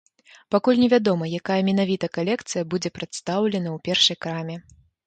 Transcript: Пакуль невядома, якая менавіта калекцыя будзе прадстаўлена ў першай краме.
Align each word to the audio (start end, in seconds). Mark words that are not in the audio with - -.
Пакуль 0.55 0.79
невядома, 0.83 1.29
якая 1.39 1.59
менавіта 1.69 2.11
калекцыя 2.17 2.63
будзе 2.75 2.89
прадстаўлена 2.99 3.69
ў 3.79 3.89
першай 3.91 4.15
краме. 4.27 4.63